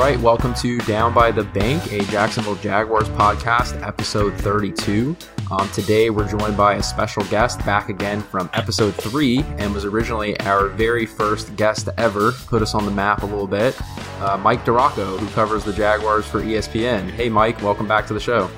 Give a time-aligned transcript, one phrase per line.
[0.00, 5.14] right, welcome to Down by the Bank, a Jacksonville Jaguars podcast, episode 32.
[5.50, 9.84] Um, today we're joined by a special guest back again from episode 3 and was
[9.84, 13.78] originally our very first guest ever, put us on the map a little bit,
[14.22, 17.10] uh, Mike DiRocco, who covers the Jaguars for ESPN.
[17.10, 18.48] Hey, Mike, welcome back to the show.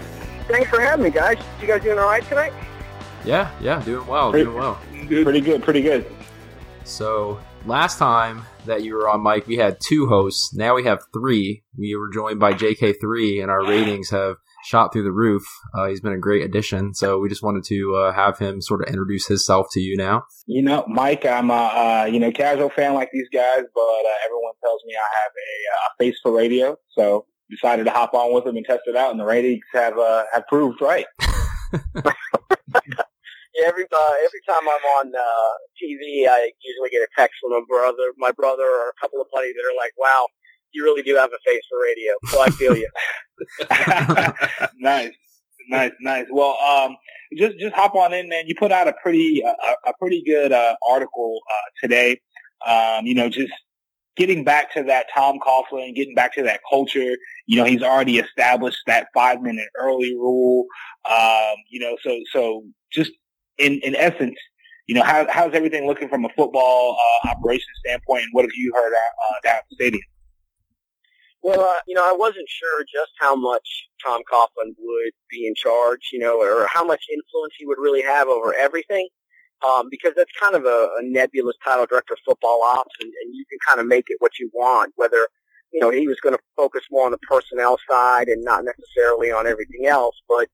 [0.47, 1.39] Thanks for having me, guys.
[1.61, 2.53] You guys doing all right tonight?
[3.25, 4.79] Yeah, yeah, doing well, Pretty- doing well.
[5.09, 6.07] Pretty good, pretty good.
[6.85, 10.55] So last time that you were on, Mike, we had two hosts.
[10.55, 11.65] Now we have three.
[11.77, 15.43] We were joined by JK3, and our ratings have shot through the roof.
[15.75, 16.95] Uh, he's been a great addition.
[16.95, 20.25] So we just wanted to uh, have him sort of introduce himself to you now.
[20.47, 24.19] You know, Mike, I'm a uh, you know casual fan like these guys, but uh,
[24.25, 28.33] everyone tells me I have a, uh, face for radio, so decided to hop on
[28.33, 31.07] with them and test it out, and the ratings have uh, have proved right.
[33.65, 37.65] Every uh, every time I'm on uh, TV, I usually get a text from a
[37.67, 40.27] brother, my brother, or a couple of buddies that are like, "Wow,
[40.73, 42.89] you really do have a face for radio." So I feel you.
[44.79, 45.13] nice,
[45.69, 46.27] nice, nice.
[46.31, 46.97] Well, um,
[47.39, 48.45] just just hop on in, man.
[48.47, 52.21] You put out a pretty uh, a pretty good uh, article uh, today.
[52.67, 53.53] Um, you know, just
[54.17, 57.17] getting back to that Tom Coughlin, getting back to that culture.
[57.47, 60.67] You know, he's already established that five minute early rule.
[61.11, 63.13] Um, you know, so so just
[63.63, 64.37] in in essence,
[64.87, 68.25] you know, how how's everything looking from a football uh, operation standpoint?
[68.25, 70.03] And what have you heard uh, down at the stadium?
[71.43, 75.55] Well, uh, you know, I wasn't sure just how much Tom Coughlin would be in
[75.57, 79.09] charge, you know, or how much influence he would really have over everything.
[79.67, 83.35] Um, because that's kind of a, a nebulous title, director of football ops, and, and
[83.35, 84.93] you can kind of make it what you want.
[84.97, 85.29] Whether
[85.73, 89.31] you know he was going to focus more on the personnel side and not necessarily
[89.31, 90.49] on everything else, but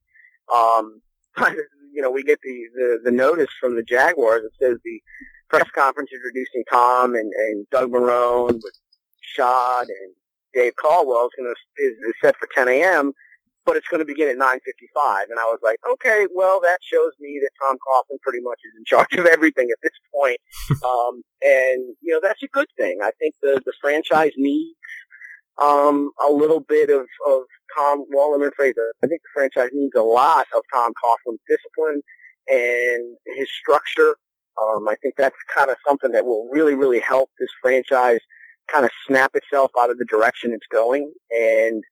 [0.54, 1.00] um,
[1.92, 4.42] you know, we get the, the the notice from the Jaguars.
[4.42, 5.00] that says the
[5.48, 8.74] press conference introducing Tom and, and Doug Marrone with
[9.20, 10.14] Shad and
[10.54, 13.12] Dave Caldwell is to is, is set for 10 a.m.
[13.66, 17.12] But it's going to begin at 9:55, and I was like, okay, well, that shows
[17.20, 20.40] me that Tom Coughlin pretty much is in charge of everything at this point.
[20.88, 23.00] um, and you know, that's a good thing.
[23.02, 24.77] I think the the franchise needs
[25.62, 27.42] um, a little bit of of
[27.76, 28.04] Tom.
[28.10, 28.74] Well, let me rephrase.
[29.02, 32.02] I think the franchise needs a lot of Tom Coughlin's discipline
[32.48, 34.16] and his structure.
[34.60, 38.20] Um, I think that's kind of something that will really, really help this franchise
[38.66, 41.12] kind of snap itself out of the direction it's going.
[41.30, 41.82] And,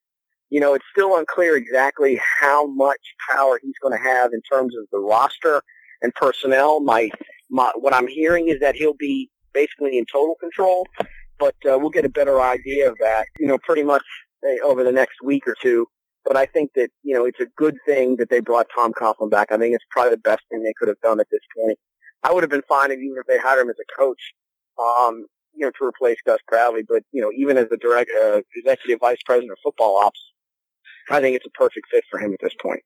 [0.50, 3.00] you know, it's still unclear exactly how much
[3.30, 5.62] power he's going to have in terms of the roster
[6.02, 6.80] and personnel.
[6.80, 7.10] My,
[7.50, 10.86] my, what I'm hearing is that he'll be basically in total control,
[11.38, 14.04] but uh, we'll get a better idea of that, you know, pretty much
[14.44, 15.86] uh, over the next week or two.
[16.24, 19.30] But I think that, you know, it's a good thing that they brought Tom Coughlin
[19.30, 19.52] back.
[19.52, 21.78] I think it's probably the best thing they could have done at this point.
[22.24, 24.34] I would have been fine even if they hired him as a coach,
[24.78, 26.82] um, you know, to replace Gus Bradley.
[26.86, 30.20] But, you know, even as the direct, uh, executive vice president of football ops,
[31.10, 32.82] I think it's a perfect fit for him at this point.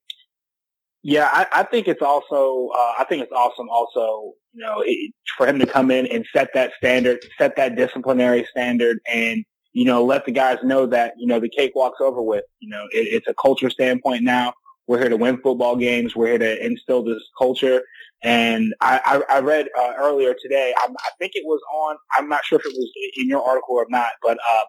[1.03, 5.15] Yeah, I, I think it's also, uh, I think it's awesome also, you know, it,
[5.37, 9.87] for him to come in and set that standard, set that disciplinary standard and, you
[9.87, 12.45] know, let the guys know that, you know, the cakewalk's over with.
[12.59, 14.53] You know, it, it's a culture standpoint now.
[14.87, 16.15] We're here to win football games.
[16.15, 17.83] We're here to instill this culture.
[18.23, 22.29] And I, I, I read uh, earlier today, I, I think it was on, I'm
[22.29, 24.65] not sure if it was in your article or not, but uh,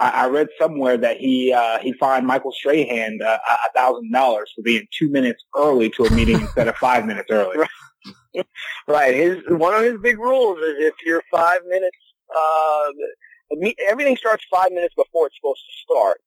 [0.00, 4.50] I, I read somewhere that he uh, he fined Michael Strahan uh, a thousand dollars
[4.56, 7.66] for being two minutes early to a meeting instead of five minutes early.
[8.88, 9.14] Right.
[9.14, 11.98] His one of his big rules is if you're five minutes,
[12.34, 12.86] uh,
[13.88, 16.20] everything starts five minutes before it's supposed to start.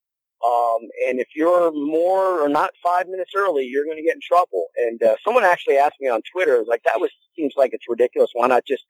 [0.45, 4.21] Um, and if you're more or not five minutes early, you're going to get in
[4.21, 4.67] trouble.
[4.75, 8.29] And uh, someone actually asked me on Twitter, like, that was seems like it's ridiculous.
[8.33, 8.83] Why not just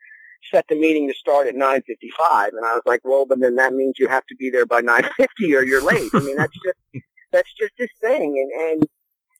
[0.51, 2.49] set the meeting to start at 9:55?
[2.49, 4.81] And I was like, well, but then that means you have to be there by
[4.81, 6.09] 9:50 or you're late.
[6.13, 8.37] I mean, that's just that's just his thing.
[8.37, 8.87] And and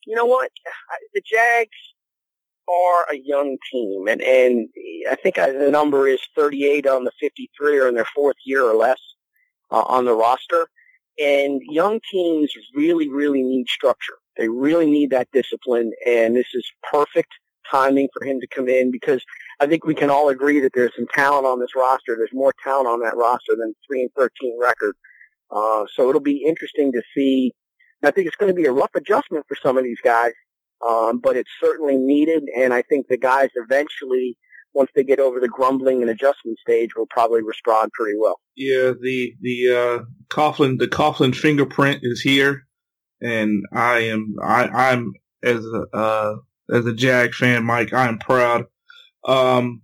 [0.06, 0.50] you know what?
[1.14, 1.70] The Jags
[2.68, 4.68] are a young team, and and
[5.10, 8.74] I think the number is 38 on the 53 or in their fourth year or
[8.74, 9.00] less
[9.70, 10.68] uh, on the roster.
[11.16, 14.16] And young teams really, really need structure.
[14.36, 17.32] They really need that discipline, and this is perfect
[17.70, 19.24] timing for him to come in because
[19.60, 22.16] I think we can all agree that there's some talent on this roster.
[22.16, 24.96] There's more talent on that roster than three and 13 record.
[25.50, 27.52] Uh, so it'll be interesting to see.
[28.02, 30.32] I think it's going to be a rough adjustment for some of these guys,
[30.86, 32.42] um, but it's certainly needed.
[32.56, 34.36] And I think the guys eventually,
[34.74, 38.40] once they get over the grumbling and adjustment stage, will probably respond pretty well.
[38.56, 42.66] Yeah, the the uh, Coughlin the Coughlin fingerprint is here,
[43.22, 45.12] and I am I I'm
[45.42, 46.34] as a uh,
[46.70, 47.92] as a Jag fan, Mike.
[47.94, 48.66] I am proud.
[49.24, 49.82] Um,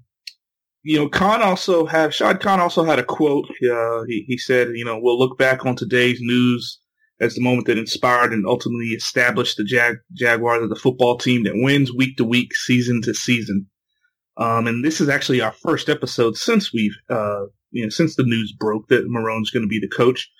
[0.82, 3.46] you know, Khan also had Shad Khan also had a quote.
[3.50, 6.80] Uh, he he said, you know, we'll look back on today's news
[7.20, 11.44] as the moment that inspired and ultimately established the Jag- Jaguars as the football team
[11.44, 13.66] that wins week to week, season to season.
[14.38, 18.22] Um, and this is actually our first episode since we've, uh, you know, since the
[18.22, 20.30] news broke that Marrone's going to be the coach.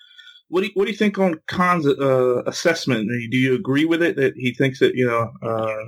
[0.47, 3.07] What do you, what do you think on Khan's uh, assessment?
[3.29, 5.83] Do you agree with it that he thinks that you know, uh,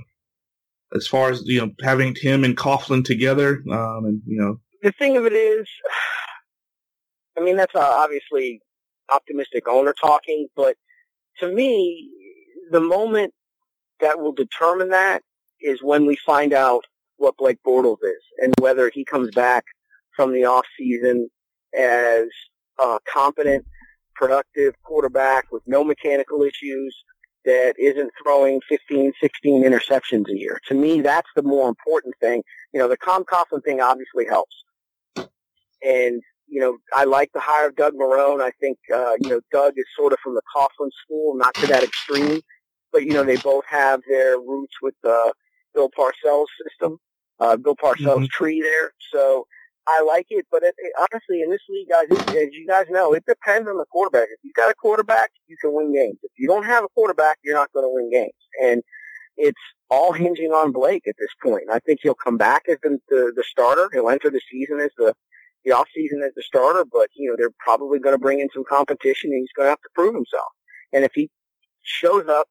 [0.95, 4.92] as far as you know, having him and Coughlin together, um, and you know, the
[4.92, 5.68] thing of it is,
[7.38, 8.62] I mean, that's obviously
[9.12, 10.75] optimistic owner talking, but
[11.40, 12.10] to me,
[12.72, 13.34] the moment
[14.00, 15.22] that will determine that
[15.62, 16.86] is when we find out
[17.18, 19.63] what Blake Bortles is and whether he comes back
[20.16, 21.30] from the off season
[21.78, 22.25] as
[22.80, 23.66] a competent,
[24.16, 26.96] productive quarterback with no mechanical issues
[27.45, 30.60] that isn't throwing 15, 16 interceptions a year.
[30.68, 32.44] To me, that's the more important thing.
[32.74, 34.56] You know, the Tom Coughlin thing obviously helps.
[35.16, 38.42] And, you know, I like the hire of Doug Marrone.
[38.42, 41.68] I think, uh, you know, Doug is sort of from the Coughlin school, not to
[41.68, 42.42] that extreme,
[42.92, 45.34] but, you know, they both have their roots with, the
[45.74, 47.00] Bill Parcells' system,
[47.39, 48.25] uh, Bill Parcells' mm-hmm.
[48.31, 48.94] tree there.
[49.12, 49.48] So
[49.88, 53.14] I like it, but it, it, honestly, in this league, guys, as you guys know,
[53.14, 54.28] it depends on the quarterback.
[54.32, 56.18] If you've got a quarterback, you can win games.
[56.24, 58.32] If you don't have a quarterback, you're not going to win games.
[58.62, 58.82] And
[59.36, 59.60] it's
[59.90, 61.64] all hinging on Blake at this point.
[61.72, 63.90] I think he'll come back as the, the, the starter.
[63.92, 65.14] He'll enter the season as the,
[65.66, 68.50] the off season as the starter, but you know, they're probably going to bring in
[68.54, 70.52] some competition and he's going to have to prove himself.
[70.94, 71.30] And if he
[71.82, 72.48] shows up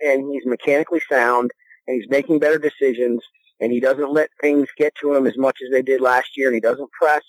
[0.00, 1.50] and he's mechanically sound
[1.86, 3.22] and he's making better decisions
[3.60, 6.48] and he doesn't let things get to him as much as they did last year
[6.48, 7.22] and he doesn't press,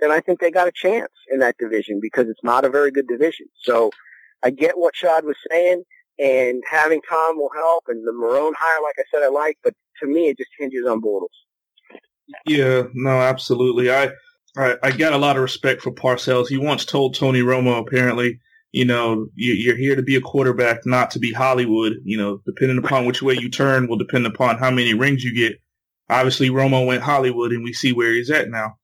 [0.00, 2.90] then I think they got a chance in that division because it's not a very
[2.90, 3.46] good division.
[3.62, 3.90] So
[4.42, 5.84] I get what Shad was saying
[6.18, 9.74] and having Tom will help and the Marrone hire, like I said, I like, but
[10.02, 11.28] to me, it just hinges on Bortles.
[12.46, 13.90] Yeah, no, absolutely.
[13.90, 14.10] I,
[14.56, 16.48] I, I got a lot of respect for Parcells.
[16.48, 18.40] He once told Tony Romo, apparently,
[18.72, 21.94] you know, you're here to be a quarterback, not to be Hollywood.
[22.04, 25.34] You know, depending upon which way you turn will depend upon how many rings you
[25.34, 25.58] get.
[26.08, 28.76] Obviously, Romo went Hollywood, and we see where he's at now.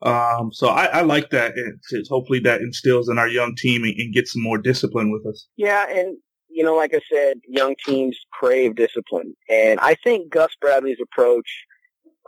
[0.00, 1.54] Um, so I, I, like that.
[1.56, 5.26] It's, hopefully that instills in our young team and, and gets some more discipline with
[5.26, 5.48] us.
[5.56, 6.16] Yeah, and
[6.48, 11.50] you know, like I said, young teams crave discipline, and I think Gus Bradley's approach,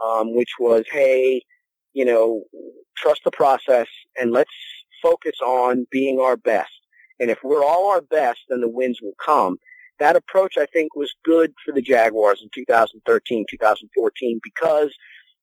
[0.04, 1.42] um, which was, hey,
[1.92, 2.42] you know,
[2.96, 3.86] trust the process
[4.20, 4.50] and let's
[5.02, 6.70] focus on being our best.
[7.18, 9.58] And if we're all our best, then the wins will come.
[10.00, 14.92] That approach, I think, was good for the Jaguars in 2013, 2014, because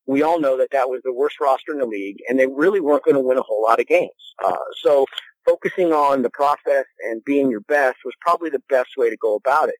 [0.07, 2.79] we all know that that was the worst roster in the league, and they really
[2.79, 4.33] weren't going to win a whole lot of games.
[4.43, 5.05] Uh, so
[5.45, 9.35] focusing on the process and being your best was probably the best way to go
[9.35, 9.75] about it.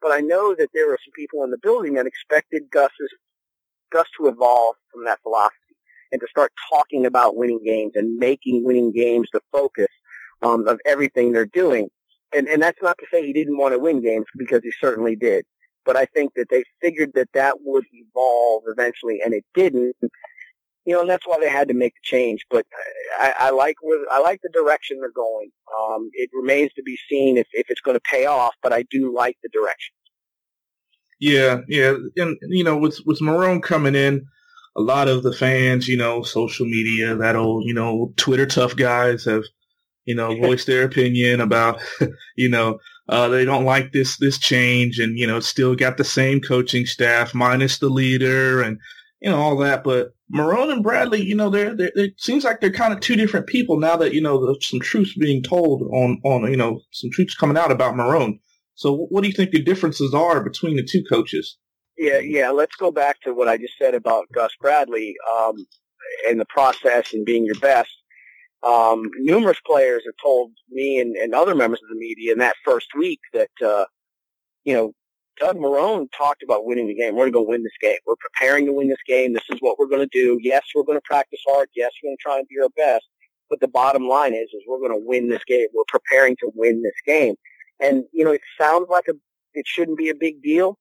[0.00, 3.12] But I know that there were some people in the building that expected Gus's,
[3.92, 5.56] Gus to evolve from that philosophy
[6.10, 9.88] and to start talking about winning games and making winning games the focus
[10.42, 11.88] um, of everything they're doing.
[12.34, 15.16] And, and that's not to say he didn't want to win games because he certainly
[15.16, 15.44] did.
[15.84, 19.96] But I think that they figured that that would evolve eventually, and it didn't.
[20.84, 22.44] You know, and that's why they had to make the change.
[22.50, 22.66] But
[23.18, 23.76] I, I like
[24.10, 25.50] I like the direction they're going.
[25.78, 28.84] Um, it remains to be seen if, if it's going to pay off, but I
[28.90, 29.94] do like the direction.
[31.20, 34.26] Yeah, yeah, and you know, with with Marrone coming in,
[34.76, 38.74] a lot of the fans, you know, social media, that old, you know, Twitter tough
[38.76, 39.44] guys have,
[40.04, 41.80] you know, voiced their opinion about,
[42.36, 42.78] you know,
[43.08, 46.86] uh, they don't like this this change, and you know, still got the same coaching
[46.86, 48.78] staff minus the leader, and
[49.20, 49.82] you know all that.
[49.82, 53.16] But Marrone and Bradley, you know, they're, they're it seems like they're kind of two
[53.16, 57.10] different people now that you know some truths being told on on you know some
[57.12, 58.38] truths coming out about Marrone.
[58.74, 61.58] So, what do you think the differences are between the two coaches?
[61.98, 62.50] Yeah, yeah.
[62.50, 65.66] Let's go back to what I just said about Gus Bradley um,
[66.26, 67.90] and the process and being your best.
[68.62, 72.56] Um, numerous players have told me and, and other members of the media in that
[72.64, 73.84] first week that, uh,
[74.64, 74.92] you know,
[75.40, 77.14] Doug Marrone talked about winning the game.
[77.14, 77.96] We're going to go win this game.
[78.06, 79.32] We're preparing to win this game.
[79.32, 80.38] This is what we're going to do.
[80.40, 81.68] Yes, we're going to practice hard.
[81.74, 83.04] Yes, we're going to try and be our best.
[83.50, 85.66] But the bottom line is, is we're going to win this game.
[85.74, 87.34] We're preparing to win this game.
[87.80, 89.14] And, you know, it sounds like a,
[89.54, 90.78] it shouldn't be a big deal,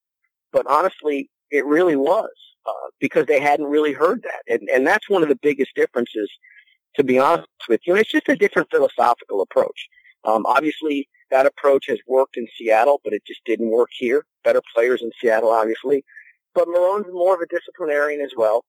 [0.52, 2.30] but honestly, it really was
[2.66, 6.32] uh, because they hadn't really heard that, and and that's one of the biggest differences.
[6.96, 9.88] To be honest with you, and it's just a different philosophical approach.
[10.26, 14.26] Um, obviously, that approach has worked in Seattle, but it just didn't work here.
[14.44, 16.04] Better players in Seattle, obviously,
[16.54, 18.66] but Marrone's more of a disciplinarian as well.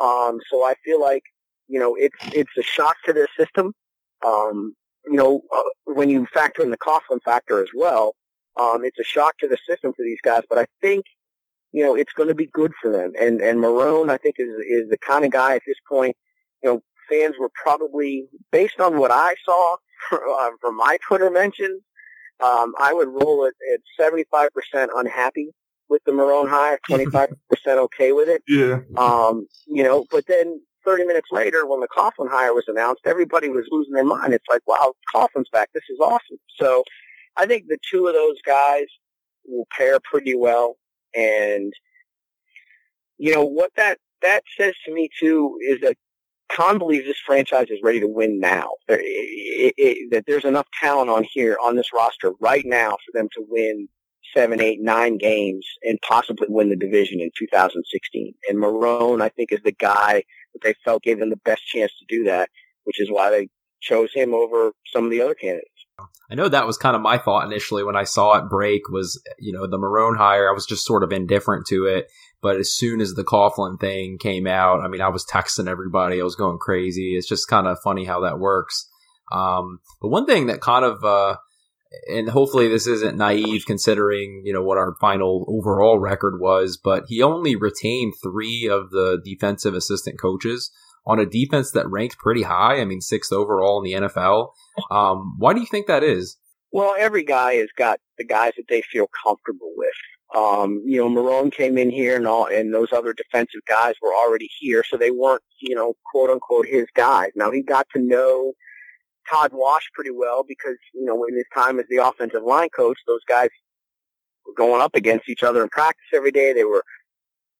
[0.00, 1.22] Um, so I feel like
[1.68, 3.74] you know it's it's a shock to the system.
[4.26, 8.14] Um, you know, uh, when you factor in the Coughlin factor as well,
[8.58, 10.42] um, it's a shock to the system for these guys.
[10.48, 11.04] But I think
[11.72, 13.12] you know, it's going to be good for them.
[13.20, 16.16] And and Marrone, I think, is is the kind of guy at this point.
[16.62, 19.76] you know, fans were probably, based on what I saw
[20.12, 21.82] uh, from my Twitter mentions,
[22.44, 25.48] um, I would roll it at 75% unhappy
[25.88, 27.28] with the Marrone hire, 25%
[27.68, 28.42] okay with it.
[28.48, 28.80] Yeah.
[28.96, 33.48] Um, you know, but then 30 minutes later, when the Coughlin hire was announced, everybody
[33.48, 34.34] was losing their mind.
[34.34, 35.70] It's like, wow, Coughlin's back.
[35.74, 36.38] This is awesome.
[36.58, 36.84] So
[37.36, 38.86] I think the two of those guys
[39.46, 40.76] will pair pretty well.
[41.14, 41.72] And,
[43.18, 45.96] you know, what that, that says to me too is that
[46.52, 48.68] Khan believes this franchise is ready to win now.
[48.88, 53.18] There, it, it, that there's enough talent on here, on this roster right now for
[53.18, 53.88] them to win
[54.34, 58.34] seven, eight, nine games and possibly win the division in 2016.
[58.48, 61.92] And Marrone, I think, is the guy that they felt gave them the best chance
[61.98, 62.50] to do that,
[62.84, 63.48] which is why they
[63.80, 65.70] chose him over some of the other candidates.
[66.30, 69.22] I know that was kind of my thought initially when I saw it break was,
[69.38, 70.48] you know, the Marrone hire.
[70.50, 72.10] I was just sort of indifferent to it.
[72.42, 76.20] But as soon as the Coughlin thing came out, I mean, I was texting everybody.
[76.20, 77.16] I was going crazy.
[77.16, 78.88] It's just kind of funny how that works.
[79.32, 81.36] Um, but one thing that kind of, uh,
[82.08, 87.04] and hopefully this isn't naive considering, you know, what our final overall record was, but
[87.08, 90.70] he only retained three of the defensive assistant coaches
[91.06, 92.80] on a defense that ranked pretty high.
[92.80, 94.48] I mean, sixth overall in the NFL.
[94.90, 96.36] Um, why do you think that is?
[96.72, 99.88] Well, every guy has got the guys that they feel comfortable with.
[100.36, 104.12] Um, you know, Marrone came in here and all, and those other defensive guys were
[104.12, 107.30] already here, so they weren't, you know, quote unquote his guys.
[107.34, 108.52] Now he got to know
[109.30, 112.98] Todd Wash pretty well because, you know, in his time as the offensive line coach,
[113.06, 113.48] those guys
[114.46, 116.52] were going up against each other in practice every day.
[116.52, 116.84] They were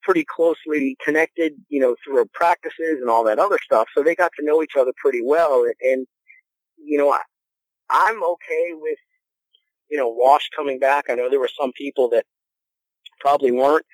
[0.02, 3.88] pretty closely connected, you know, through practices and all that other stuff.
[3.97, 5.64] So they got to know each other pretty well.
[5.64, 6.06] And, and
[6.76, 7.21] you know, I,
[7.88, 8.99] I'm okay with,
[9.90, 11.06] you know, Wash coming back.
[11.09, 12.26] I know there were some people that
[13.20, 13.87] probably weren't.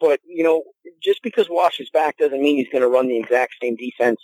[0.00, 0.64] But, you know,
[1.02, 4.20] just because Wash is back doesn't mean he's going to run the exact same defense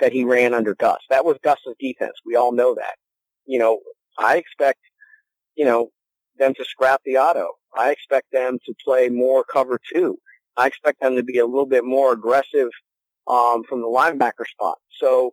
[0.00, 0.98] that he ran under Gus.
[1.10, 2.14] That was Gus's defense.
[2.26, 2.96] We all know that.
[3.46, 3.80] You know,
[4.18, 4.80] I expect,
[5.54, 5.90] you know,
[6.38, 7.50] them to scrap the auto.
[7.76, 10.18] I expect them to play more cover two.
[10.56, 12.68] I expect them to be a little bit more aggressive
[13.28, 14.78] um, from the linebacker spot.
[14.98, 15.32] So,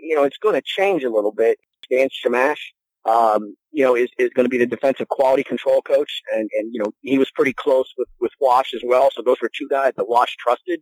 [0.00, 1.58] you know, it's going to change a little bit.
[1.90, 2.72] Dan Shamash,
[3.06, 6.22] um, you know, is, is going to be the defensive quality control coach.
[6.34, 9.10] And, and, you know, he was pretty close with, with Wash as well.
[9.12, 10.80] So those were two guys that Wash trusted.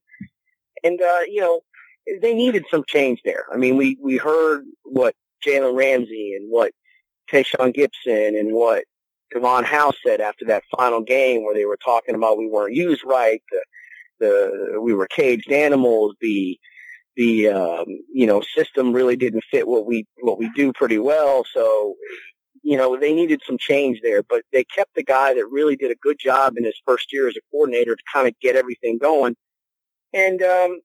[0.83, 1.61] And, uh, you know,
[2.21, 3.45] they needed some change there.
[3.53, 5.15] I mean, we, we heard what
[5.47, 6.73] Jalen Ramsey and what
[7.31, 8.85] Tashaun Gipson and what
[9.33, 13.03] Davon House said after that final game where they were talking about we weren't used
[13.05, 13.65] right, the,
[14.21, 16.59] the we were caged animals, the
[17.17, 21.45] the um, you know system really didn't fit what we what we do pretty well.
[21.53, 21.95] So
[22.63, 25.91] you know they needed some change there, but they kept the guy that really did
[25.91, 28.99] a good job in his first year as a coordinator to kind of get everything
[28.99, 29.37] going.
[30.13, 30.81] And um,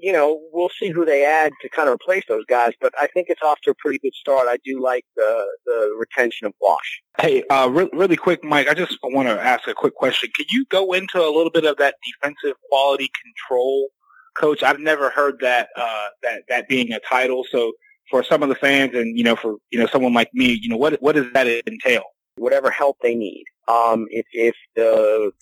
[0.00, 3.06] you know, we'll see who they add to kind of replace those guys, but I
[3.06, 4.46] think it's off to a pretty good start.
[4.48, 7.02] I do like the the retention of Wash.
[7.18, 10.30] Hey, uh, re- really quick, Mike, I just want to ask a quick question.
[10.34, 13.88] Could you go into a little bit of that defensive quality control
[14.34, 14.62] coach?
[14.62, 17.44] I've never heard that uh, that that being a title.
[17.50, 17.72] So
[18.10, 20.68] for some of the fans, and you know, for you know, someone like me, you
[20.68, 22.02] know, what what does that entail?
[22.36, 23.44] Whatever help they need.
[23.68, 25.32] Um, if if the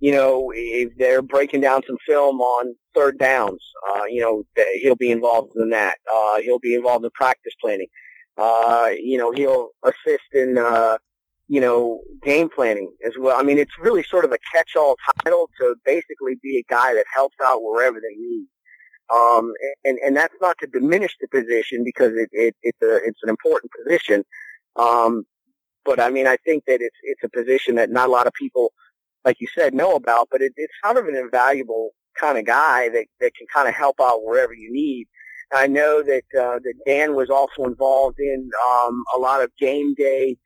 [0.00, 4.44] you know, if they're breaking down some film on third downs, uh, you know,
[4.80, 5.98] he'll be involved in that.
[6.12, 7.86] Uh, he'll be involved in practice planning.
[8.38, 10.96] Uh, you know, he'll assist in, uh,
[11.50, 13.36] you know, game planning as well.
[13.38, 17.06] I mean, it's really sort of a catch-all title to basically be a guy that
[17.12, 18.46] helps out wherever they need.
[19.12, 19.52] Um,
[19.86, 23.30] and, and that's not to diminish the position because it, it, it's a, it's an
[23.30, 24.24] important position.
[24.76, 25.24] Um,
[25.84, 28.32] but I mean, I think that it's, it's a position that not a lot of
[28.34, 28.72] people
[29.24, 32.88] like you said, know about, but it, it's kind of an invaluable kind of guy
[32.90, 35.06] that, that can kind of help out wherever you need.
[35.52, 39.94] I know that, uh, that Dan was also involved in, um, a lot of game
[39.94, 40.36] day,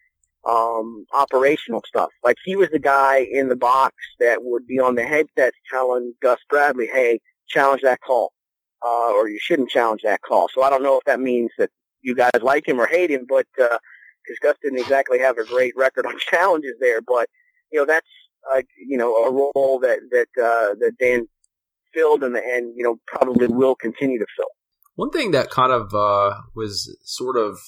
[0.49, 2.11] um, operational stuff.
[2.23, 6.15] Like he was the guy in the box that would be on the headsets telling
[6.23, 8.33] Gus Bradley, hey, challenge that call,
[8.85, 10.49] uh, or you shouldn't challenge that call.
[10.53, 11.71] So I don't know if that means that
[12.03, 13.79] you guys like him or hate him, but, uh,
[14.23, 17.29] because Gus didn't exactly have a great record on challenges there, but,
[17.71, 18.07] you know, that's,
[18.55, 21.27] uh, you know, a role that that uh, that Dan
[21.95, 24.49] filled and and you know probably will continue to fill.
[24.97, 27.59] One thing that kind of uh, was sort of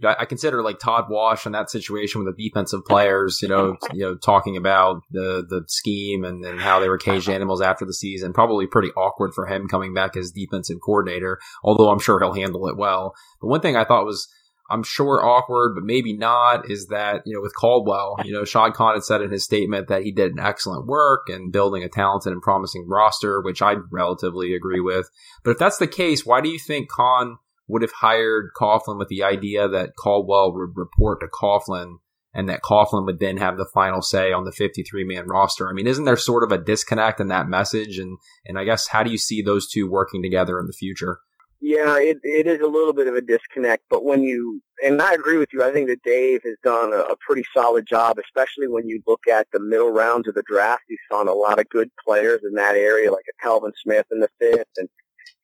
[0.00, 3.48] you know, I consider like Todd Wash in that situation with the defensive players, you
[3.48, 7.36] know, you know, talking about the the scheme and, and how they were caged uh-huh.
[7.36, 8.32] animals after the season.
[8.32, 12.66] Probably pretty awkward for him coming back as defensive coordinator, although I'm sure he'll handle
[12.68, 13.14] it well.
[13.40, 14.28] But one thing I thought was
[14.70, 18.74] I'm sure awkward, but maybe not, is that, you know, with Caldwell, you know, Shad
[18.74, 21.88] Khan had said in his statement that he did an excellent work in building a
[21.88, 25.10] talented and promising roster, which I relatively agree with.
[25.44, 27.38] But if that's the case, why do you think Khan
[27.70, 31.96] would have hired Coughlin with the idea that Caldwell would report to Coughlin
[32.32, 35.68] and that Coughlin would then have the final say on the 53 man roster?
[35.68, 37.98] I mean, isn't there sort of a disconnect in that message?
[37.98, 41.20] And, and I guess how do you see those two working together in the future?
[41.62, 45.12] Yeah, it it is a little bit of a disconnect, but when you and I
[45.12, 48.66] agree with you, I think that Dave has done a, a pretty solid job, especially
[48.66, 50.84] when you look at the middle rounds of the draft.
[50.88, 54.20] He's found a lot of good players in that area, like a Telvin Smith in
[54.20, 54.88] the fifth and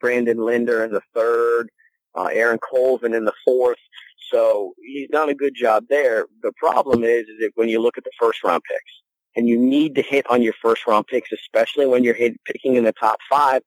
[0.00, 1.70] Brandon Linder in the third,
[2.16, 3.78] uh, Aaron Colvin in the fourth.
[4.30, 6.26] So he's done a good job there.
[6.42, 8.92] The problem is, is that when you look at the first round picks,
[9.36, 12.74] and you need to hit on your first round picks, especially when you're hit, picking
[12.74, 13.62] in the top five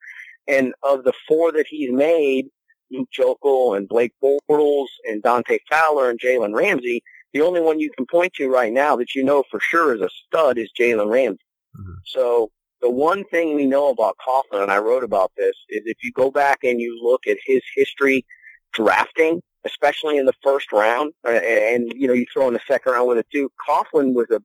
[0.47, 2.47] and of the four that he's made,
[2.91, 7.03] Luke Joeckel and Blake Bortles and Dante Fowler and Jalen Ramsey,
[7.33, 10.01] the only one you can point to right now that you know for sure is
[10.01, 11.39] a stud is Jalen Ramsey.
[11.79, 11.93] Mm-hmm.
[12.05, 12.51] So
[12.81, 16.11] the one thing we know about Coughlin, and I wrote about this, is if you
[16.11, 18.25] go back and you look at his history
[18.73, 22.93] drafting, especially in the first round, uh, and you know you throw in the second
[22.93, 23.51] round with it too.
[23.67, 24.41] Coughlin was a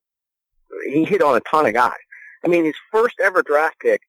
[0.91, 1.93] he hit on a ton of guys.
[2.45, 4.03] I mean, his first ever draft pick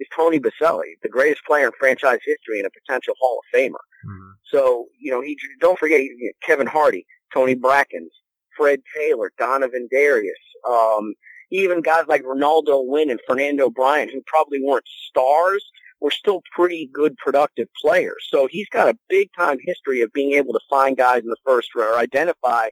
[0.00, 3.72] is Tony Boselli, the greatest player in franchise history and a potential Hall of Famer.
[3.72, 4.30] Mm-hmm.
[4.50, 6.00] So, you know, he don't forget
[6.42, 8.10] Kevin Hardy, Tony Brackens,
[8.56, 10.34] Fred Taylor, Donovin Darius,
[10.68, 11.14] um,
[11.50, 15.64] even guys like Renaldo Wynn and Fernando Bryant, who probably weren't stars,
[16.04, 18.26] were still pretty good, productive players.
[18.28, 21.36] So he's got a big time history of being able to find guys in the
[21.46, 22.68] first round or identify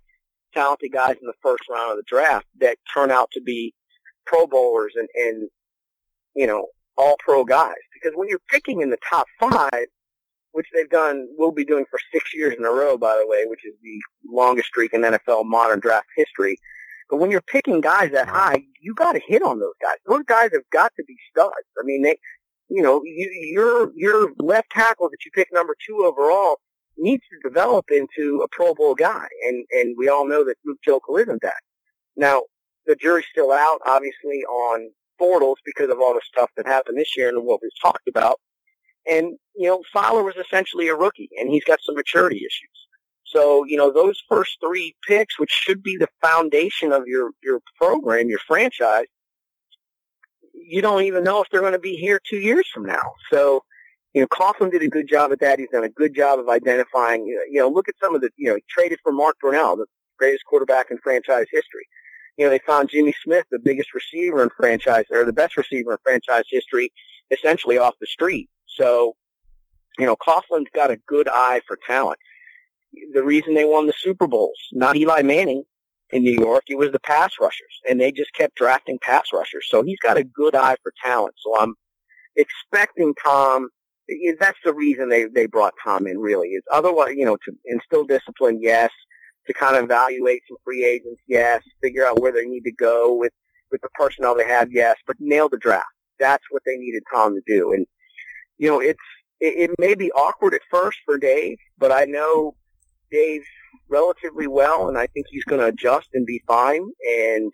[0.52, 3.72] talented guys in the first round of the draft that turn out to be
[4.26, 5.48] pro bowlers and, and
[6.36, 6.66] you know,
[6.98, 7.72] all pro guys.
[7.94, 9.86] Because when you're picking in the top five,
[10.50, 13.44] which they've done, will be doing for six years in a row, by the way,
[13.46, 13.98] which is the
[14.30, 16.58] longest streak in NFL modern draft history.
[17.08, 19.96] But when you're picking guys that high, you got to hit on those guys.
[20.06, 21.66] Those guys have got to be studs.
[21.78, 22.18] I mean, they,
[22.68, 26.58] you know, you, your your left tackle that you pick number two overall
[26.98, 30.78] needs to develop into a Pro Bowl guy, and and we all know that Luke
[30.86, 31.60] Joeckel isn't that.
[32.16, 32.42] Now,
[32.86, 37.16] the jury's still out, obviously, on Bortles because of all the stuff that happened this
[37.16, 38.40] year and what we've talked about.
[39.08, 42.70] And, you know, Fowler was essentially a rookie and he's got some maturity issues.
[43.24, 47.60] So, you know, those first three picks, which should be the foundation of your, your
[47.80, 49.06] program, your franchise,
[50.66, 53.12] you don't even know if they're going to be here two years from now.
[53.30, 53.62] So,
[54.14, 55.58] you know, Coughlin did a good job at that.
[55.58, 58.48] He's done a good job of identifying, you know, look at some of the, you
[58.48, 59.86] know, he traded for Mark Brunell, the
[60.18, 61.86] greatest quarterback in franchise history
[62.36, 65.92] you know, they found Jimmy Smith, the biggest receiver in franchise, or the best receiver
[65.92, 66.92] in franchise history,
[67.30, 68.48] essentially off the street.
[68.66, 69.14] So,
[69.98, 72.18] you know, Coughlin's got a good eye for talent.
[73.12, 75.64] The reason they won the Super Bowls, not Eli Manning
[76.12, 79.66] in New York, it was the pass rushers, and they just kept drafting pass rushers.
[79.68, 81.34] So he's got a good eye for talent.
[81.38, 81.74] So I'm
[82.36, 83.68] expecting Tom.
[84.38, 86.18] That's the reason they they brought Tom in.
[86.18, 88.90] Really, is otherwise, you know, to instill discipline, yes
[89.46, 93.14] to kind of evaluate some free agents, yes, figure out where they need to go
[93.14, 93.32] with,
[93.70, 95.86] with the personnel they have, yes, but nail the draft.
[96.18, 97.72] That's what they needed Tom to do.
[97.72, 97.86] And,
[98.58, 98.98] you know, it's,
[99.40, 102.54] it, it may be awkward at first for Dave, but I know
[103.10, 103.42] Dave
[103.92, 106.82] relatively well, and I think he's going to adjust and be fine.
[107.20, 107.52] And,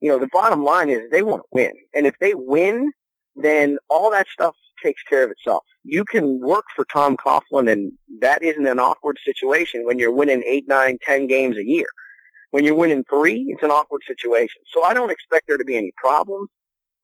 [0.00, 1.72] you know, the bottom line is they want to win.
[1.94, 2.92] And if they win,
[3.36, 5.62] then all that stuff takes care of itself.
[5.84, 10.42] You can work for Tom Coughlin, and that isn't an awkward situation when you're winning
[10.46, 11.86] eight, nine, ten games a year.
[12.50, 14.62] When you're winning three, it's an awkward situation.
[14.72, 16.48] So I don't expect there to be any problems.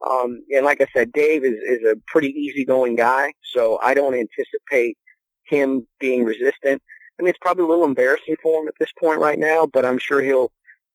[0.09, 4.15] Um, and like I said, Dave is, is a pretty easygoing guy, so I don't
[4.15, 4.97] anticipate
[5.47, 6.83] him being resistant.
[7.19, 9.85] I mean, it's probably a little embarrassing for him at this point right now, but
[9.85, 10.51] I'm sure he'll,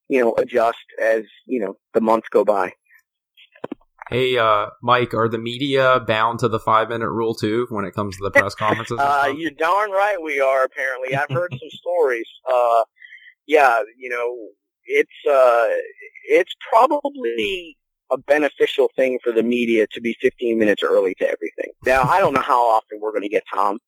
[0.10, 2.73] you know, adjust as, you know, the months go by.
[4.10, 7.93] Hey, uh, Mike, are the media bound to the five minute rule too when it
[7.93, 8.97] comes to the press conferences?
[8.99, 10.63] uh, you're darn right we are.
[10.63, 12.27] Apparently, I've heard some stories.
[12.51, 12.84] Uh,
[13.45, 14.49] yeah, you know,
[14.86, 15.67] it's uh,
[16.29, 17.77] it's probably
[18.12, 21.71] a beneficial thing for the media to be 15 minutes early to everything.
[21.86, 23.79] Now, I don't know how often we're going to get Tom,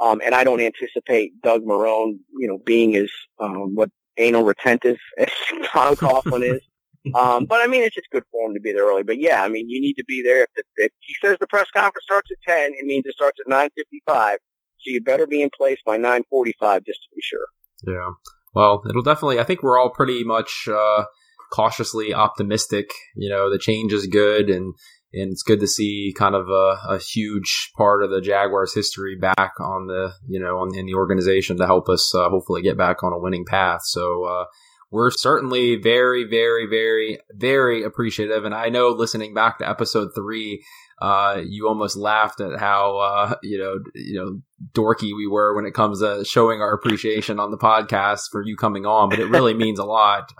[0.00, 4.98] um, and I don't anticipate Doug Marrone, you know, being as um, what anal retentive
[5.18, 5.28] as
[5.66, 6.60] Tom Coughlin is.
[7.14, 9.04] Um, but I mean, it's just good for him to be there early.
[9.04, 10.42] But yeah, I mean, you need to be there.
[10.42, 13.38] If, the, if he says the press conference starts at 10, it means it starts
[13.38, 14.32] at 9.55.
[14.32, 14.38] So
[14.86, 17.46] you better be in place by 9.45 just to be sure.
[17.86, 18.10] Yeah.
[18.54, 21.04] Well, it'll definitely, I think we're all pretty much, uh,
[21.52, 22.90] cautiously optimistic.
[23.14, 24.74] You know, the change is good and
[25.16, 29.16] and it's good to see kind of a, a, huge part of the Jaguars' history
[29.16, 32.76] back on the you know on in the organization to help us uh, hopefully get
[32.76, 33.80] back on a winning path.
[33.84, 34.44] So uh,
[34.90, 38.44] we're certainly very, very, very, very appreciative.
[38.44, 40.64] And I know listening back to episode three,
[41.00, 44.40] uh, you almost laughed at how uh, you know you know
[44.72, 48.56] dorky we were when it comes to showing our appreciation on the podcast for you
[48.56, 50.32] coming on, but it really means a lot.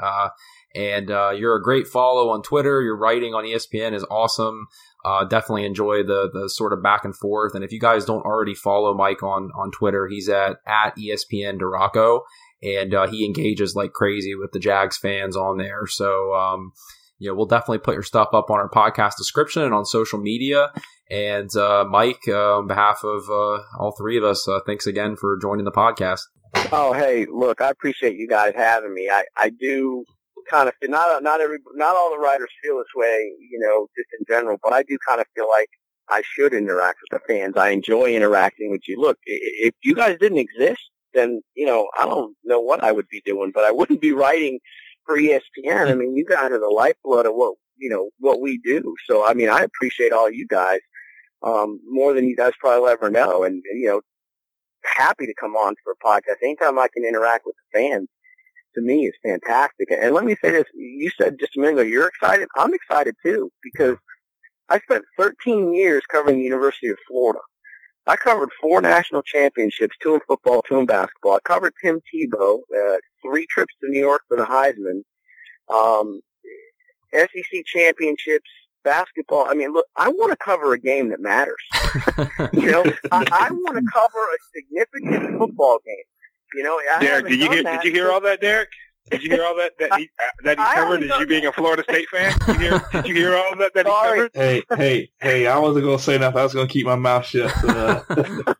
[0.77, 2.83] And uh, you're a great follow on Twitter.
[2.83, 4.67] Your writing on ESPN is awesome.
[5.05, 7.55] Uh, definitely enjoy the the sort of back and forth.
[7.55, 11.59] And if you guys don't already follow Mike on on Twitter, he's at at ESPN
[11.59, 12.21] DiRocco,
[12.63, 15.87] and uh, he engages like crazy with the Jags fans on there.
[15.87, 16.35] So.
[16.35, 16.73] Um,
[17.19, 20.19] you know, we'll definitely put your stuff up on our podcast description and on social
[20.19, 20.71] media.
[21.11, 25.17] And uh, Mike, uh, on behalf of uh, all three of us, uh, thanks again
[25.17, 26.21] for joining the podcast.
[26.73, 29.09] Oh, hey, look, I appreciate you guys having me.
[29.09, 30.05] I, I do
[30.51, 34.09] kind of not not every not all the writers feel this way, you know, just
[34.19, 34.59] in general.
[34.63, 35.69] But I do kind of feel like
[36.09, 37.57] I should interact with the fans.
[37.57, 39.01] I enjoy interacting with you.
[39.01, 40.83] Look, if you guys didn't exist,
[41.15, 44.13] then you know I don't know what I would be doing, but I wouldn't be
[44.13, 44.61] writing
[45.05, 45.91] for ESPN.
[45.91, 48.95] I mean, you guys are the lifeblood of what you know what we do.
[49.09, 50.81] So I mean, I appreciate all you guys
[51.43, 54.01] um, more than you guys probably ever know, and you know,
[54.85, 58.09] happy to come on for a podcast anytime I can interact with the fans
[58.77, 59.89] to me is fantastic.
[59.91, 62.49] And let me say this, you said just a minute ago, you're excited.
[62.57, 63.97] I'm excited too because
[64.69, 67.41] I spent 13 years covering the University of Florida.
[68.07, 71.35] I covered four national championships, two in football, two in basketball.
[71.35, 75.03] I covered Tim Tebow, uh, three trips to New York for the Heisman,
[75.75, 76.21] um,
[77.13, 78.49] SEC championships,
[78.85, 79.47] basketball.
[79.49, 81.57] I mean, look, I want to cover a game that matters.
[82.53, 86.05] you know, I, I want to cover a significant football game.
[86.55, 87.63] You know, I Derek, did you hear?
[87.63, 88.69] Did you hear all that, Derek?
[89.11, 91.03] Did you hear all that that he, uh, that he covered?
[91.03, 93.75] As you being a Florida State fan, did you hear, did you hear all that
[93.75, 94.09] that Sorry.
[94.09, 94.31] he covered?
[94.35, 95.47] Hey, hey, hey!
[95.47, 96.39] I wasn't gonna say nothing.
[96.39, 97.53] I was gonna keep my mouth shut.
[97.65, 98.03] Uh.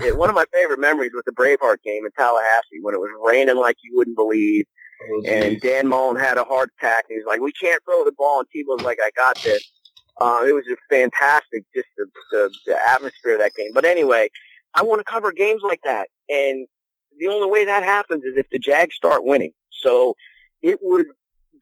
[0.00, 3.10] yeah, one of my favorite memories was the Braveheart game in Tallahassee when it was
[3.24, 4.64] raining like you wouldn't believe.
[5.10, 7.06] Oh, and Dan Mullen had a heart attack.
[7.08, 9.68] And he was like, "We can't throw the ball." And Tebow's like, "I got this."
[10.20, 13.70] Uh, it was just fantastic, just the, the the atmosphere of that game.
[13.74, 14.28] But anyway,
[14.74, 16.68] I want to cover games like that, and
[17.18, 19.52] the only way that happens is if the Jags start winning.
[19.70, 20.14] So
[20.62, 21.06] it would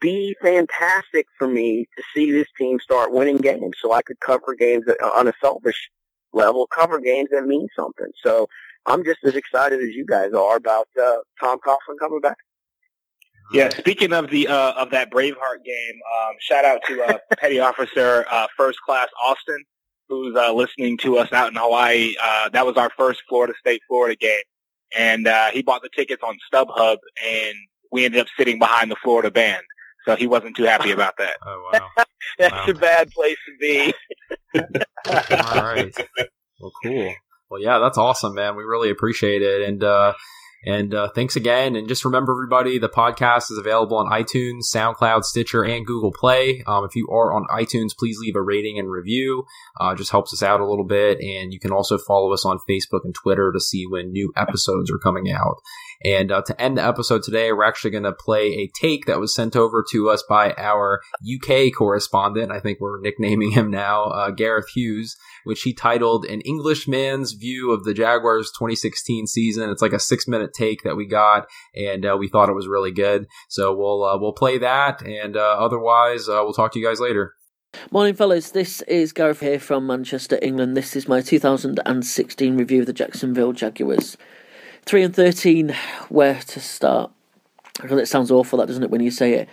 [0.01, 4.55] be fantastic for me to see this team start winning games so I could cover
[4.55, 4.85] games
[5.17, 5.91] on a selfish
[6.33, 8.11] level, cover games that mean something.
[8.23, 8.49] So
[8.87, 12.37] I'm just as excited as you guys are about uh, Tom Coughlin coming back.
[13.53, 17.59] Yeah, speaking of the uh, of that Braveheart game, um, shout out to uh, Petty
[17.59, 19.65] Officer uh, First Class Austin,
[20.09, 22.15] who's uh, listening to us out in Hawaii.
[22.23, 24.43] Uh, that was our first Florida State Florida game
[24.97, 27.55] and uh, he bought the tickets on StubHub, and
[27.91, 29.63] we ended up sitting behind the Florida band.
[30.07, 31.37] So he wasn't too happy about that.
[31.47, 32.05] Oh wow,
[32.39, 32.67] that's wow.
[32.69, 33.95] a bad place to be.
[34.57, 35.95] All right,
[36.61, 37.15] well, cool.
[37.51, 38.57] Well, yeah, that's awesome, man.
[38.57, 40.15] We really appreciate it, and uh,
[40.65, 41.75] and uh, thanks again.
[41.75, 46.63] And just remember, everybody, the podcast is available on iTunes, SoundCloud, Stitcher, and Google Play.
[46.67, 49.47] Um, if you are on iTunes, please leave a rating and review.
[49.81, 51.19] Uh, just helps us out a little bit.
[51.21, 54.91] And you can also follow us on Facebook and Twitter to see when new episodes
[54.91, 55.57] are coming out.
[56.03, 59.21] And uh, to end the episode today, we're actually going to play a take that
[59.21, 62.51] was sent over to us by our UK correspondent.
[62.51, 67.71] I think we're nicknaming him now, uh, Gareth Hughes, which he titled An Englishman's View
[67.73, 69.69] of the Jaguars 2016 Season.
[69.69, 72.69] It's like a six minute take that we got, and uh, we thought it was
[72.69, 73.27] really good.
[73.49, 77.35] So we'll, uh, we'll play that, and uh, otherwise, we'll talk to you guys later.
[77.91, 78.51] Morning, fellas.
[78.51, 80.77] This is Gareth here from Manchester, England.
[80.77, 84.17] This is my 2016 review of the Jacksonville Jaguars.
[84.87, 85.77] 3 and 13,
[86.09, 87.13] where to start?
[87.81, 89.49] Because It sounds awful, that doesn't it, when you say it?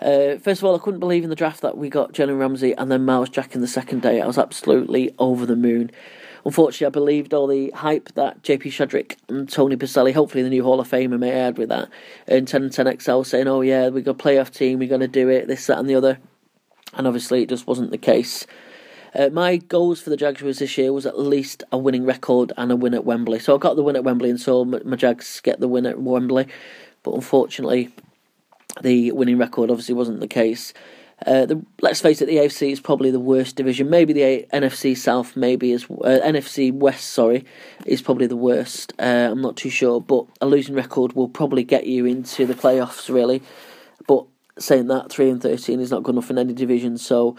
[0.00, 2.72] Uh, first of all, I couldn't believe in the draft that we got Jalen Ramsey
[2.72, 4.20] and then Myles Jack in the second day.
[4.20, 5.90] I was absolutely over the moon.
[6.44, 10.62] Unfortunately, I believed all the hype that JP Shadrick and Tony Boselli, hopefully the new
[10.62, 11.88] Hall of Famer, may add with that,
[12.26, 15.00] in 10 and 10 XL, saying, oh yeah, we've got a playoff team, we're going
[15.00, 16.18] to do it, this, that, and the other.
[16.94, 18.46] And obviously, it just wasn't the case.
[19.14, 22.70] Uh, my goals for the Jaguars this year was at least a winning record and
[22.70, 23.40] a win at Wembley.
[23.40, 26.00] So I got the win at Wembley and saw my Jags get the win at
[26.00, 26.46] Wembley.
[27.02, 27.90] But unfortunately,
[28.80, 30.72] the winning record obviously wasn't the case.
[31.26, 33.90] Uh, the, let's face it, the AFC is probably the worst division.
[33.90, 37.10] Maybe the A- NFC South, maybe is uh, NFC West.
[37.10, 37.44] Sorry,
[37.84, 38.94] is probably the worst.
[38.98, 42.54] Uh, I'm not too sure, but a losing record will probably get you into the
[42.54, 43.42] playoffs, really.
[44.06, 44.24] But
[44.58, 47.36] saying that, three and thirteen is not good enough in any division, so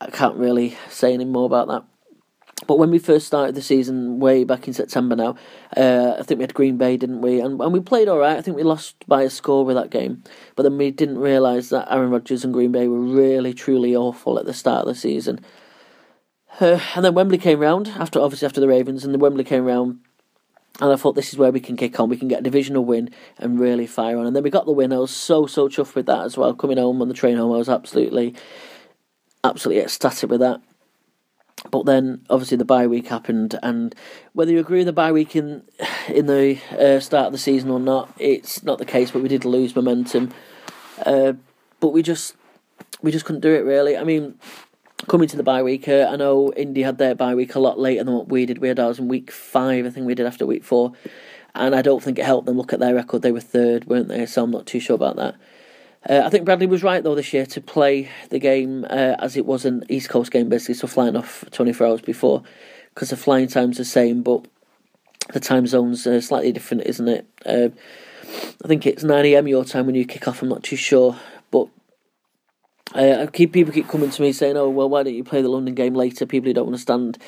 [0.00, 1.84] I can't really say any more about that.
[2.66, 5.36] But when we first started the season, way back in September now,
[5.76, 7.40] uh, I think we had Green Bay, didn't we?
[7.40, 8.36] And, and we played all right.
[8.36, 10.22] I think we lost by a score with that game.
[10.56, 14.38] But then we didn't realise that Aaron Rodgers and Green Bay were really, truly awful
[14.38, 15.40] at the start of the season.
[16.60, 19.64] Uh, and then Wembley came round after obviously after the Ravens, and the Wembley came
[19.64, 20.00] round,
[20.80, 22.08] and I thought this is where we can kick on.
[22.08, 24.26] We can get a divisional win and really fire on.
[24.26, 24.92] And then we got the win.
[24.92, 26.54] I was so so chuffed with that as well.
[26.54, 28.34] Coming home on the train home, I was absolutely,
[29.44, 30.60] absolutely ecstatic with that.
[31.70, 33.94] But then obviously the bye week happened, and
[34.32, 35.62] whether you agree with the bye week in
[36.08, 39.10] in the uh, start of the season or not, it's not the case.
[39.10, 40.32] But we did lose momentum,
[41.04, 41.34] uh,
[41.80, 42.34] but we just
[43.02, 43.96] we just couldn't do it really.
[43.96, 44.38] I mean,
[45.06, 47.78] coming to the bye week, uh, I know Indy had their bye week a lot
[47.78, 48.58] later than what we did.
[48.58, 50.92] We had ours in week five, I think we did after week four,
[51.54, 53.22] and I don't think it helped them look at their record.
[53.22, 54.24] They were third, weren't they?
[54.26, 55.36] So I'm not too sure about that.
[56.08, 59.36] Uh, I think Bradley was right though this year to play the game uh, as
[59.36, 62.42] it was an East Coast game, basically, so flying off 24 hours before,
[62.94, 64.46] because the flying time's the same, but
[65.32, 67.26] the time zone's uh, slightly different, isn't it?
[67.44, 67.68] Uh,
[68.64, 69.48] I think it's 9 a.m.
[69.48, 70.42] your time when you kick off.
[70.42, 71.18] I'm not too sure,
[71.50, 71.68] but
[72.94, 75.48] uh, keep people keep coming to me saying, "Oh, well, why don't you play the
[75.48, 77.18] London game later?" People who don't understand,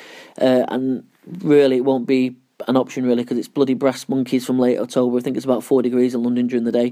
[0.41, 1.05] uh, and
[1.39, 2.35] really, it won't be
[2.67, 5.17] an option really because it's bloody brass monkeys from late October.
[5.17, 6.87] I think it's about four degrees in London during the day,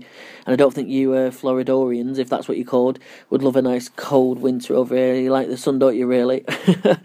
[0.45, 3.61] and I don't think you uh, Floridorians, if that's what you're called, would love a
[3.61, 5.15] nice cold winter over here.
[5.15, 6.07] You like the sun, don't you?
[6.07, 6.39] Really.
[6.47, 6.99] the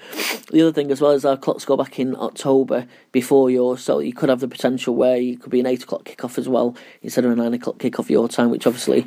[0.53, 4.13] other thing as well is our clocks go back in October before yours, so you
[4.13, 7.25] could have the potential where you could be an eight o'clock kickoff as well instead
[7.25, 9.07] of a nine o'clock kickoff your time, which obviously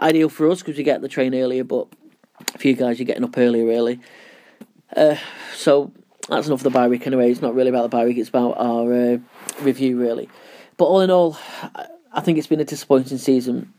[0.00, 1.88] ideal for us because we get the train earlier, but
[2.58, 4.00] for you guys, you're getting up earlier, really.
[4.94, 5.16] Uh,
[5.54, 5.92] so
[6.28, 7.30] that's enough of the bye week anyway.
[7.30, 9.18] It's not really about the bye week, it's about our uh,
[9.60, 10.28] review, really.
[10.76, 11.38] But all in all,
[12.12, 13.72] I think it's been a disappointing season.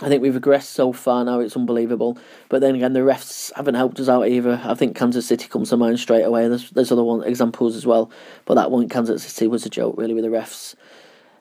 [0.00, 2.18] I think we've regressed so far now, it's unbelievable.
[2.48, 4.60] But then again, the refs haven't helped us out either.
[4.64, 6.46] I think Kansas City comes to mind straight away.
[6.46, 8.10] There's, there's other one examples as well.
[8.44, 10.76] But that one, Kansas City, was a joke, really, with the refs.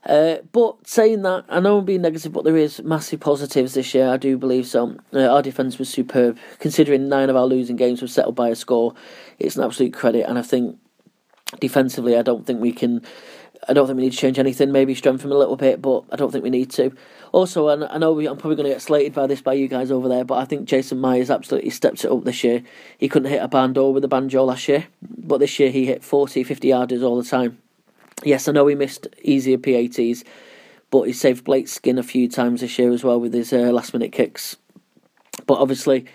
[0.06, 3.94] Uh, but saying that, I know I'm being negative, but there is massive positives this
[3.94, 4.10] year.
[4.10, 4.98] I do believe so.
[5.14, 8.56] Uh, our defence was superb, considering nine of our losing games were settled by a
[8.56, 8.94] score.
[9.40, 10.78] It's an absolute credit, and I think
[11.60, 13.02] defensively, I don't think we can.
[13.68, 14.72] I don't think we need to change anything.
[14.72, 16.94] Maybe strengthen a little bit, but I don't think we need to.
[17.34, 20.08] Also, I know I'm probably going to get slated by this by you guys over
[20.08, 22.64] there, but I think Jason Myers absolutely stepped it up this year.
[22.98, 25.86] He couldn't hit a band door with a banjo last year, but this year he
[25.86, 27.58] hit 40, 50 yarders all the time.
[28.24, 30.24] Yes, I know he missed easier PATs,
[30.90, 33.72] but he saved Blake's skin a few times this year as well with his uh,
[33.72, 34.58] last minute kicks.
[35.46, 36.06] But obviously,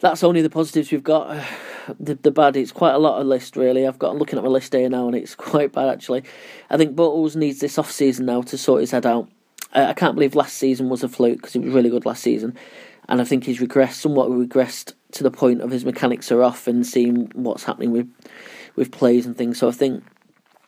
[0.00, 1.44] that's only the positives we've got.
[1.98, 3.88] The, the bad, it's quite a lot of list really.
[3.88, 6.22] I've got I'm looking at my list here now, and it's quite bad actually.
[6.70, 9.28] I think Bortles needs this off season now to sort his head out.
[9.74, 12.22] Uh, I can't believe last season was a fluke because he was really good last
[12.22, 12.56] season,
[13.08, 14.30] and I think he's regressed somewhat.
[14.30, 18.08] Regressed to the point of his mechanics are off and seeing what's happening with
[18.76, 19.58] with plays and things.
[19.58, 20.04] So I think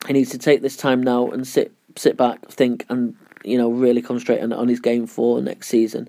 [0.06, 3.70] he needs to take this time now and sit sit back, think, and you know
[3.70, 6.08] really concentrate on, on his game for next season.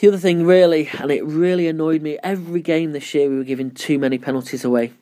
[0.00, 3.44] The other thing, really, and it really annoyed me, every game this year we were
[3.44, 4.92] giving too many penalties away,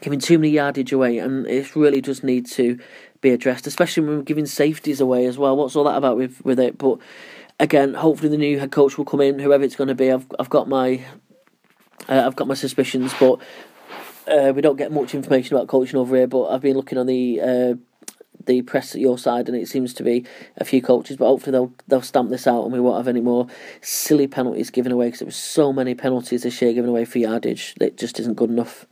[0.00, 2.78] giving too many yardage away, and it really does need to
[3.20, 5.56] be addressed, especially when we're giving safeties away as well.
[5.56, 6.78] What's all that about with, with it?
[6.78, 6.98] But
[7.60, 10.10] again, hopefully the new head coach will come in, whoever it's going to be.
[10.10, 11.04] I've I've got my
[12.08, 13.40] uh, I've got my suspicions, but
[14.26, 17.06] uh, we don't get much information about coaching over here, but I've been looking on
[17.06, 17.74] the uh,
[18.46, 21.16] the press at your side, and it seems to be a few coaches.
[21.16, 23.46] But hopefully they'll they'll stamp this out, and we won't have any more
[23.80, 27.18] silly penalties given away because there was so many penalties this year given away for
[27.18, 28.86] yardage that just isn't good enough.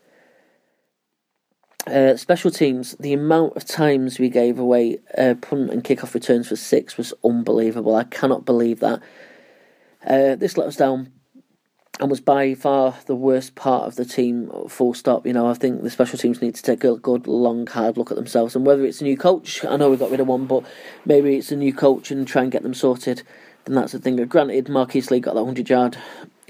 [1.86, 6.48] Uh, special teams, the amount of times we gave away uh, punt and kickoff returns
[6.48, 7.96] for six was unbelievable.
[7.96, 9.00] I cannot believe that.
[10.06, 11.12] Uh, this let us down
[12.00, 15.26] and was by far the worst part of the team, full stop.
[15.26, 18.10] You know, I think the special teams need to take a good, long, hard look
[18.10, 18.56] at themselves.
[18.56, 20.64] And whether it's a new coach, I know we got rid of one, but
[21.04, 23.22] maybe it's a new coach and try and get them sorted,
[23.64, 24.16] then that's the thing.
[24.26, 25.98] Granted, Marquise Lee got that 100 yard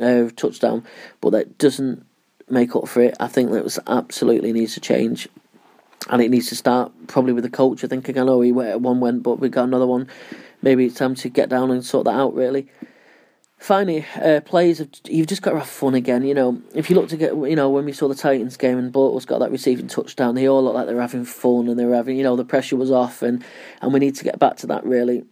[0.00, 0.84] uh, touchdown,
[1.20, 2.06] but that doesn't
[2.48, 3.16] make up for it.
[3.18, 5.28] I think that was absolutely needs to change.
[6.08, 7.84] And it needs to start probably with the coach.
[7.84, 10.08] I think I know he one went, but we got another one.
[10.60, 12.68] Maybe it's time to get down and sort that out, really
[13.62, 16.24] finally, uh, players have you've just got to have fun again.
[16.24, 18.76] You know, if you look to get, you know, when we saw the Titans game
[18.76, 21.78] and Bortles got that receiving touchdown, they all looked like they were having fun and
[21.78, 23.44] they were having, you know, the pressure was off, and
[23.80, 25.24] and we need to get back to that really.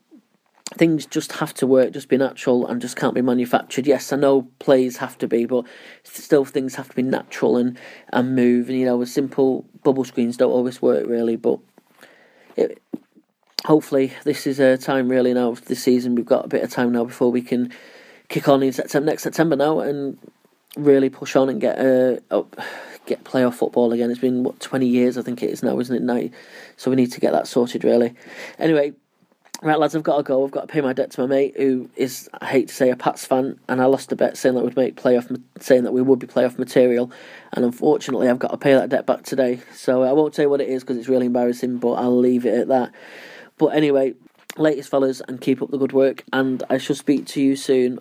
[0.75, 3.88] Things just have to work, just be natural, and just can't be manufactured.
[3.88, 5.64] Yes, I know plays have to be, but
[6.05, 7.77] still things have to be natural and
[8.12, 8.69] and move.
[8.69, 11.59] And you know, simple bubble screens don't always work really, but
[12.57, 12.81] it,
[13.66, 16.14] hopefully this is a time really now this season.
[16.14, 17.73] We've got a bit of time now before we can
[18.31, 20.16] kick on in September next September now and
[20.77, 22.57] really push on and get uh, up,
[23.05, 24.11] get playoff football again.
[24.11, 26.03] It's been what twenty years I think it is now, isn't it?
[26.03, 26.33] Night,
[26.79, 28.14] so we need to get that sorted really.
[28.59, 28.95] Anyway,
[29.62, 30.43] Right, lads, I've got to go.
[30.43, 32.88] I've got to pay my debt to my mate, who is, I hate to say,
[32.88, 35.93] a Pats fan, and I lost a bet saying that we'd make playoff, saying that
[35.93, 37.12] we would be playoff material,
[37.53, 39.61] and unfortunately, I've got to pay that debt back today.
[39.75, 42.47] So I won't tell you what it is because it's really embarrassing, but I'll leave
[42.47, 42.93] it at that.
[43.59, 44.14] But anyway,
[44.57, 48.01] latest fellas, and keep up the good work, and I shall speak to you soon.